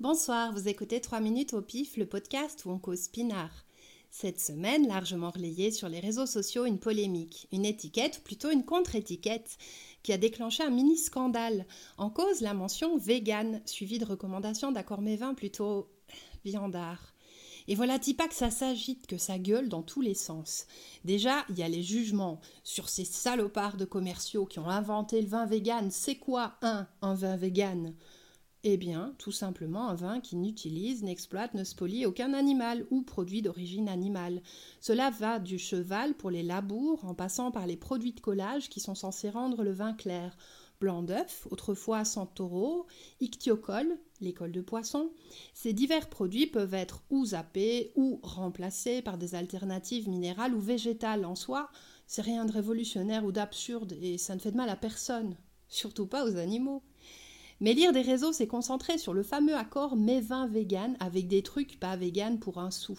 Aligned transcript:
Bonsoir, 0.00 0.52
vous 0.52 0.66
écoutez 0.66 1.00
3 1.00 1.20
minutes 1.20 1.54
au 1.54 1.62
pif, 1.62 1.96
le 1.96 2.04
podcast 2.04 2.64
où 2.64 2.70
on 2.70 2.80
cause 2.80 3.06
pinard. 3.06 3.64
Cette 4.10 4.40
semaine, 4.40 4.88
largement 4.88 5.30
relayée 5.30 5.70
sur 5.70 5.88
les 5.88 6.00
réseaux 6.00 6.26
sociaux, 6.26 6.66
une 6.66 6.80
polémique, 6.80 7.46
une 7.52 7.64
étiquette, 7.64 8.18
ou 8.18 8.22
plutôt 8.22 8.50
une 8.50 8.64
contre-étiquette, 8.64 9.56
qui 10.02 10.12
a 10.12 10.18
déclenché 10.18 10.64
un 10.64 10.70
mini-scandale. 10.70 11.64
En 11.96 12.10
cause, 12.10 12.40
la 12.40 12.54
mention 12.54 12.98
vegan, 12.98 13.62
suivie 13.66 14.00
de 14.00 14.04
recommandations 14.04 14.72
d'accords 14.72 15.00
mévins 15.00 15.32
plutôt 15.32 15.88
viandard. 16.44 17.14
Et 17.68 17.76
voilà 17.76 18.00
pas 18.18 18.26
que 18.26 18.34
ça 18.34 18.50
s'agite, 18.50 19.06
que 19.06 19.16
ça 19.16 19.38
gueule 19.38 19.68
dans 19.68 19.82
tous 19.82 20.00
les 20.00 20.14
sens. 20.14 20.66
Déjà, 21.04 21.44
il 21.50 21.58
y 21.58 21.62
a 21.62 21.68
les 21.68 21.84
jugements 21.84 22.40
sur 22.64 22.88
ces 22.88 23.04
salopards 23.04 23.76
de 23.76 23.84
commerciaux 23.84 24.44
qui 24.44 24.58
ont 24.58 24.68
inventé 24.68 25.22
le 25.22 25.28
vin 25.28 25.46
vegan. 25.46 25.92
C'est 25.92 26.16
quoi 26.16 26.56
un, 26.62 26.88
un 27.00 27.14
vin 27.14 27.36
vegan? 27.36 27.94
Eh 28.66 28.78
bien, 28.78 29.14
tout 29.18 29.30
simplement 29.30 29.88
un 29.88 29.94
vin 29.94 30.20
qui 30.20 30.36
n'utilise, 30.36 31.02
n'exploite, 31.02 31.52
ne 31.52 31.64
spolie 31.64 32.06
aucun 32.06 32.32
animal 32.32 32.86
ou 32.90 33.02
produit 33.02 33.42
d'origine 33.42 33.90
animale. 33.90 34.40
Cela 34.80 35.10
va 35.10 35.38
du 35.38 35.58
cheval 35.58 36.14
pour 36.14 36.30
les 36.30 36.42
labours, 36.42 37.04
en 37.04 37.14
passant 37.14 37.50
par 37.50 37.66
les 37.66 37.76
produits 37.76 38.14
de 38.14 38.20
collage 38.20 38.70
qui 38.70 38.80
sont 38.80 38.94
censés 38.94 39.28
rendre 39.28 39.62
le 39.62 39.72
vin 39.72 39.92
clair. 39.92 40.34
Blanc 40.80 41.02
d'œuf, 41.02 41.46
autrefois 41.50 42.04
taureau, 42.34 42.86
ictiocol, 43.20 43.98
l'école 44.22 44.52
de 44.52 44.62
poisson. 44.62 45.10
Ces 45.52 45.74
divers 45.74 46.08
produits 46.08 46.46
peuvent 46.46 46.74
être 46.74 47.02
ou 47.10 47.26
zappés 47.26 47.92
ou 47.96 48.18
remplacés 48.22 49.02
par 49.02 49.18
des 49.18 49.34
alternatives 49.34 50.08
minérales 50.08 50.54
ou 50.54 50.60
végétales. 50.60 51.26
En 51.26 51.34
soi, 51.34 51.70
c'est 52.06 52.22
rien 52.22 52.46
de 52.46 52.52
révolutionnaire 52.52 53.24
ou 53.26 53.32
d'absurde 53.32 53.92
et 54.00 54.16
ça 54.16 54.34
ne 54.34 54.40
fait 54.40 54.52
de 54.52 54.56
mal 54.56 54.70
à 54.70 54.76
personne, 54.76 55.36
surtout 55.68 56.06
pas 56.06 56.24
aux 56.24 56.36
animaux. 56.36 56.82
Mais 57.60 57.72
lire 57.74 57.92
des 57.92 58.02
réseaux, 58.02 58.32
c'est 58.32 58.46
concentrer 58.46 58.98
sur 58.98 59.14
le 59.14 59.22
fameux 59.22 59.54
accord 59.56 59.96
vins 59.96 60.46
vegan 60.46 60.96
avec 61.00 61.28
des 61.28 61.42
trucs 61.42 61.78
pas 61.78 61.96
vegan 61.96 62.38
pour 62.38 62.58
un 62.58 62.70
sou. 62.70 62.98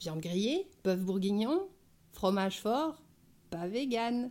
Viande 0.00 0.20
grillée, 0.20 0.70
bœuf 0.84 1.00
bourguignon, 1.00 1.68
fromage 2.12 2.60
fort, 2.60 3.02
pas 3.50 3.66
vegan. 3.66 4.30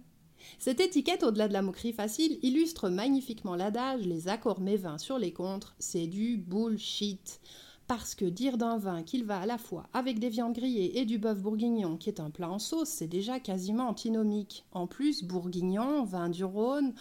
Cette 0.60 0.80
étiquette, 0.80 1.24
au-delà 1.24 1.48
de 1.48 1.54
la 1.54 1.62
moquerie 1.62 1.94
facile, 1.94 2.40
illustre 2.42 2.90
magnifiquement 2.90 3.56
l'adage 3.56 4.06
les 4.06 4.28
accords 4.28 4.62
vins 4.62 4.98
sur 4.98 5.18
les 5.18 5.34
contres, 5.34 5.76
c'est 5.80 6.08
du 6.08 6.38
bullshit. 6.38 7.42
Parce 7.88 8.16
que 8.16 8.26
dire 8.26 8.58
d'un 8.58 8.78
vin 8.78 9.02
qu'il 9.02 9.24
va 9.24 9.40
à 9.40 9.46
la 9.46 9.58
fois 9.58 9.88
avec 9.94 10.20
des 10.20 10.30
viandes 10.30 10.54
grillées 10.54 11.00
et 11.00 11.06
du 11.06 11.20
bœuf 11.20 11.42
bourguignon, 11.42 11.96
qui 11.98 12.10
est 12.10 12.20
un 12.20 12.30
plat 12.30 12.50
en 12.50 12.60
sauce, 12.60 12.90
c'est 12.90 13.08
déjà 13.08 13.40
quasiment 13.40 13.88
antinomique. 13.88 14.66
En 14.74 14.88
plus, 14.88 15.24
bourguignon, 15.24 16.04
vin 16.04 16.30
du 16.30 16.44
Rhône, 16.44 16.94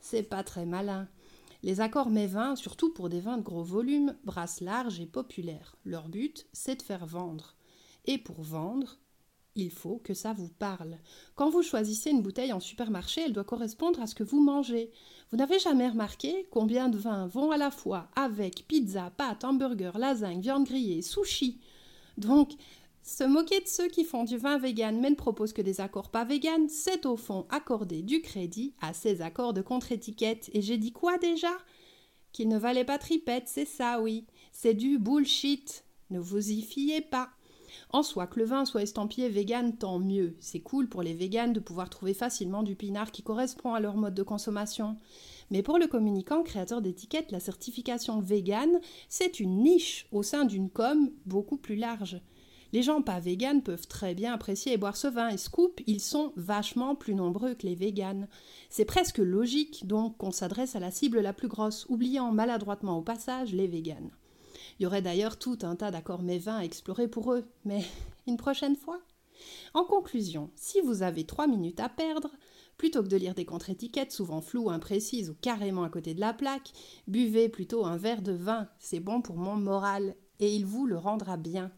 c'est 0.00 0.22
pas 0.22 0.42
très 0.42 0.64
malin. 0.64 1.08
Les 1.62 1.80
accords 1.80 2.10
vins, 2.10 2.56
surtout 2.56 2.92
pour 2.92 3.08
des 3.08 3.20
vins 3.20 3.36
de 3.36 3.42
gros 3.42 3.62
volume, 3.62 4.16
brassent 4.24 4.60
large 4.60 5.00
et 5.00 5.06
populaire. 5.06 5.76
Leur 5.84 6.08
but, 6.08 6.46
c'est 6.52 6.76
de 6.76 6.82
faire 6.82 7.06
vendre. 7.06 7.54
Et 8.06 8.16
pour 8.16 8.42
vendre, 8.42 8.96
il 9.56 9.70
faut 9.70 10.00
que 10.02 10.14
ça 10.14 10.32
vous 10.32 10.48
parle. 10.48 10.96
Quand 11.34 11.50
vous 11.50 11.62
choisissez 11.62 12.10
une 12.10 12.22
bouteille 12.22 12.52
en 12.52 12.60
supermarché, 12.60 13.22
elle 13.22 13.32
doit 13.32 13.44
correspondre 13.44 14.00
à 14.00 14.06
ce 14.06 14.14
que 14.14 14.24
vous 14.24 14.40
mangez. 14.40 14.90
Vous 15.30 15.36
n'avez 15.36 15.58
jamais 15.58 15.88
remarqué 15.88 16.46
combien 16.50 16.88
de 16.88 16.96
vins 16.96 17.26
vont 17.26 17.50
à 17.50 17.56
la 17.56 17.70
fois 17.70 18.08
avec 18.16 18.66
pizza, 18.66 19.10
pâtes, 19.16 19.44
hamburger, 19.44 19.98
lasagne, 19.98 20.40
viande 20.40 20.64
grillée, 20.64 21.02
sushi? 21.02 21.60
Donc, 22.16 22.52
se 23.10 23.24
moquer 23.24 23.58
de 23.58 23.66
ceux 23.66 23.88
qui 23.88 24.04
font 24.04 24.22
du 24.22 24.38
vin 24.38 24.56
vegan 24.56 25.00
mais 25.00 25.10
ne 25.10 25.16
proposent 25.16 25.52
que 25.52 25.62
des 25.62 25.80
accords 25.80 26.10
pas 26.10 26.24
vegan, 26.24 26.68
c'est 26.68 27.06
au 27.06 27.16
fond 27.16 27.44
accorder 27.50 28.02
du 28.02 28.22
crédit 28.22 28.72
à 28.80 28.94
ces 28.94 29.20
accords 29.20 29.52
de 29.52 29.62
contre-étiquette. 29.62 30.48
Et 30.52 30.62
j'ai 30.62 30.78
dit 30.78 30.92
quoi 30.92 31.18
déjà? 31.18 31.50
Qu'ils 32.30 32.48
ne 32.48 32.56
valaient 32.56 32.84
pas 32.84 32.98
tripette, 32.98 33.48
c'est 33.48 33.64
ça, 33.64 34.00
oui. 34.00 34.26
C'est 34.52 34.74
du 34.74 35.00
bullshit. 35.00 35.84
Ne 36.10 36.20
vous 36.20 36.52
y 36.52 36.62
fiez 36.62 37.00
pas. 37.00 37.30
En 37.92 38.04
soi, 38.04 38.28
que 38.28 38.38
le 38.38 38.44
vin 38.44 38.64
soit 38.64 38.82
estampillé 38.82 39.28
vegan, 39.28 39.76
tant 39.76 39.98
mieux. 39.98 40.36
C'est 40.38 40.60
cool 40.60 40.88
pour 40.88 41.02
les 41.02 41.14
véganes 41.14 41.52
de 41.52 41.58
pouvoir 41.58 41.90
trouver 41.90 42.14
facilement 42.14 42.62
du 42.62 42.76
pinard 42.76 43.10
qui 43.10 43.24
correspond 43.24 43.74
à 43.74 43.80
leur 43.80 43.96
mode 43.96 44.14
de 44.14 44.22
consommation. 44.22 44.96
Mais 45.50 45.64
pour 45.64 45.78
le 45.78 45.88
communicant 45.88 46.44
créateur 46.44 46.80
d'étiquettes, 46.80 47.32
la 47.32 47.40
certification 47.40 48.20
vegan, 48.20 48.70
c'est 49.08 49.40
une 49.40 49.64
niche 49.64 50.06
au 50.12 50.22
sein 50.22 50.44
d'une 50.44 50.70
com 50.70 51.10
beaucoup 51.26 51.56
plus 51.56 51.76
large. 51.76 52.20
Les 52.72 52.82
gens 52.82 53.02
pas 53.02 53.18
véganes 53.18 53.62
peuvent 53.62 53.88
très 53.88 54.14
bien 54.14 54.32
apprécier 54.32 54.72
et 54.72 54.76
boire 54.76 54.96
ce 54.96 55.08
vin 55.08 55.28
et 55.28 55.36
scoop, 55.36 55.80
ils 55.86 56.00
sont 56.00 56.32
vachement 56.36 56.94
plus 56.94 57.14
nombreux 57.14 57.54
que 57.54 57.66
les 57.66 57.74
véganes. 57.74 58.28
C'est 58.68 58.84
presque 58.84 59.18
logique 59.18 59.86
donc 59.86 60.16
qu'on 60.18 60.30
s'adresse 60.30 60.76
à 60.76 60.80
la 60.80 60.92
cible 60.92 61.20
la 61.20 61.32
plus 61.32 61.48
grosse, 61.48 61.86
oubliant 61.88 62.30
maladroitement 62.30 62.98
au 62.98 63.02
passage 63.02 63.52
les 63.52 63.66
véganes. 63.66 64.10
Il 64.78 64.84
y 64.84 64.86
aurait 64.86 65.02
d'ailleurs 65.02 65.38
tout 65.38 65.58
un 65.62 65.74
tas 65.74 65.90
d'accords 65.90 66.22
mévins 66.22 66.58
à 66.58 66.64
explorer 66.64 67.08
pour 67.08 67.32
eux, 67.32 67.44
mais 67.64 67.84
une 68.26 68.36
prochaine 68.36 68.76
fois? 68.76 69.00
En 69.74 69.84
conclusion, 69.84 70.50
si 70.54 70.80
vous 70.80 71.02
avez 71.02 71.24
trois 71.24 71.46
minutes 71.46 71.80
à 71.80 71.88
perdre, 71.88 72.30
plutôt 72.76 73.02
que 73.02 73.08
de 73.08 73.16
lire 73.16 73.34
des 73.34 73.44
contre-étiquettes 73.44 74.12
souvent 74.12 74.40
floues, 74.40 74.70
imprécises 74.70 75.30
ou 75.30 75.34
carrément 75.34 75.82
à 75.82 75.90
côté 75.90 76.14
de 76.14 76.20
la 76.20 76.32
plaque, 76.32 76.72
buvez 77.08 77.48
plutôt 77.48 77.84
un 77.84 77.96
verre 77.96 78.22
de 78.22 78.32
vin, 78.32 78.68
c'est 78.78 79.00
bon 79.00 79.22
pour 79.22 79.36
mon 79.36 79.56
moral 79.56 80.14
et 80.38 80.54
il 80.54 80.66
vous 80.66 80.86
le 80.86 80.96
rendra 80.96 81.36
bien. 81.36 81.72